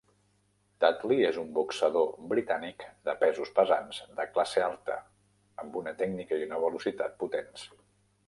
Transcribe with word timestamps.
Dudley 0.83 1.19
és 1.25 1.35
un 1.41 1.49
boxador 1.57 2.07
britànic 2.31 2.85
de 3.09 3.13
pesos 3.23 3.51
pesants 3.59 3.99
de 4.21 4.25
classe 4.37 4.65
alta 4.69 4.95
amb 5.65 5.77
una 5.83 5.93
tècnica 6.01 6.39
i 6.41 6.47
una 6.47 6.63
velocitat 6.65 7.17
potents. 7.25 7.69